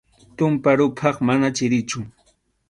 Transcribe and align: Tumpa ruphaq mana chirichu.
Tumpa 0.37 0.69
ruphaq 0.79 1.15
mana 1.27 1.47
chirichu. 1.57 1.99